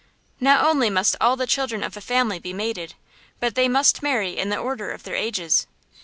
Not 0.39 0.65
only 0.65 0.89
must 0.89 1.15
all 1.21 1.35
the 1.35 1.45
children 1.45 1.83
of 1.83 1.95
a 1.95 2.01
family 2.01 2.39
be 2.39 2.53
mated, 2.53 2.95
but 3.39 3.53
they 3.53 3.67
must 3.69 4.01
marry 4.01 4.35
in 4.35 4.49
the 4.49 4.57
order 4.57 4.89
of 4.89 5.03
their 5.03 5.13
ages. 5.13 5.67